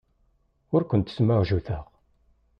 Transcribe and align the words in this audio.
Ur 0.75 0.81
kent-smuɛjuteɣ. 0.89 1.85